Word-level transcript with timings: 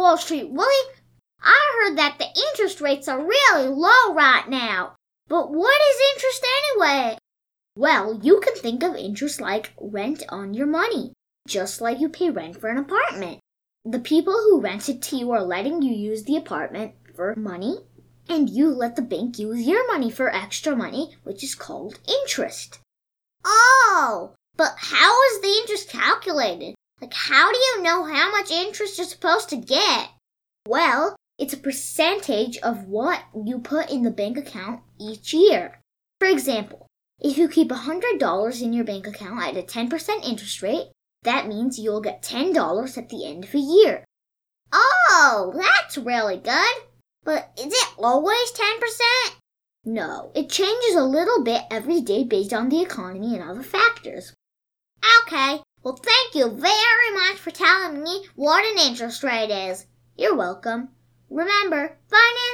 Wall 0.00 0.16
Street, 0.16 0.50
Willie. 0.50 0.94
I 1.42 1.60
heard 1.76 1.98
that 1.98 2.18
the 2.18 2.24
interest 2.48 2.80
rates 2.80 3.06
are 3.06 3.20
really 3.22 3.68
low 3.68 4.14
right 4.14 4.48
now. 4.48 4.96
But 5.28 5.52
what 5.52 5.78
is 5.78 6.14
interest 6.16 6.46
anyway? 6.64 7.18
Well, 7.76 8.18
you 8.22 8.40
can 8.40 8.54
think 8.54 8.82
of 8.82 8.96
interest 8.96 9.42
like 9.42 9.74
rent 9.78 10.22
on 10.30 10.54
your 10.54 10.66
money, 10.66 11.12
just 11.46 11.82
like 11.82 12.00
you 12.00 12.08
pay 12.08 12.30
rent 12.30 12.58
for 12.58 12.70
an 12.70 12.78
apartment. 12.78 13.40
The 13.84 13.98
people 13.98 14.32
who 14.32 14.62
rent 14.62 14.88
it 14.88 15.02
to 15.02 15.16
you 15.16 15.32
are 15.32 15.42
letting 15.42 15.82
you 15.82 15.92
use 15.92 16.24
the 16.24 16.36
apartment 16.36 16.94
for 17.14 17.34
money, 17.36 17.80
and 18.26 18.48
you 18.48 18.70
let 18.70 18.96
the 18.96 19.02
bank 19.02 19.38
use 19.38 19.66
your 19.66 19.86
money 19.86 20.10
for 20.10 20.34
extra 20.34 20.74
money, 20.74 21.14
which 21.24 21.44
is 21.44 21.54
called 21.54 21.98
interest. 22.08 22.78
Oh, 23.44 24.32
but 24.56 24.72
how 24.78 25.22
is 25.24 25.42
the 25.42 25.48
interest 25.60 25.90
calculated? 25.90 26.74
Like, 27.00 27.14
how 27.14 27.50
do 27.52 27.58
you 27.58 27.82
know 27.82 28.04
how 28.04 28.30
much 28.30 28.50
interest 28.50 28.98
you're 28.98 29.06
supposed 29.06 29.48
to 29.50 29.56
get? 29.56 30.10
Well, 30.66 31.16
it's 31.38 31.54
a 31.54 31.58
percentage 31.58 32.58
of 32.58 32.84
what 32.84 33.22
you 33.34 33.58
put 33.58 33.90
in 33.90 34.02
the 34.02 34.10
bank 34.10 34.36
account 34.36 34.80
each 35.00 35.32
year. 35.32 35.80
For 36.18 36.28
example, 36.28 36.86
if 37.18 37.38
you 37.38 37.48
keep 37.48 37.70
$100 37.70 38.62
in 38.62 38.72
your 38.72 38.84
bank 38.84 39.06
account 39.06 39.42
at 39.42 39.56
a 39.56 39.62
10% 39.62 40.24
interest 40.24 40.62
rate, 40.62 40.88
that 41.22 41.48
means 41.48 41.78
you'll 41.78 42.02
get 42.02 42.22
$10 42.22 42.98
at 42.98 43.08
the 43.08 43.26
end 43.26 43.44
of 43.44 43.54
a 43.54 43.58
year. 43.58 44.04
Oh, 44.72 45.52
that's 45.54 45.96
really 45.96 46.36
good. 46.36 46.82
But 47.24 47.50
is 47.58 47.72
it 47.72 47.88
always 47.98 48.52
10%? 48.52 49.36
No, 49.84 50.30
it 50.34 50.50
changes 50.50 50.94
a 50.94 51.04
little 51.04 51.42
bit 51.42 51.62
every 51.70 52.00
day 52.00 52.24
based 52.24 52.52
on 52.52 52.68
the 52.68 52.82
economy 52.82 53.34
and 53.34 53.42
other 53.48 53.62
factors. 53.62 54.34
Okay, 55.22 55.62
well, 55.82 55.96
thank 55.96 56.34
you 56.34 56.50
very 56.50 57.14
much 57.14 57.36
for 57.38 57.50
telling 57.50 58.02
me 58.02 58.26
what 58.34 58.64
an 58.64 58.86
interest 58.86 59.22
rate 59.22 59.50
is. 59.50 59.86
You're 60.16 60.36
welcome. 60.36 60.88
Remember, 61.30 61.96
finance 62.08 62.49